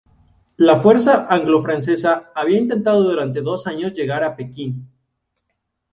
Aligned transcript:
La 0.57 0.77
fuerza 0.77 1.27
anglo-francesa 1.29 2.31
había 2.33 2.57
intentado 2.57 3.03
durante 3.03 3.41
dos 3.43 3.67
años 3.67 3.93
llegar 3.93 4.23
a 4.23 4.35
Pekín. 4.35 4.89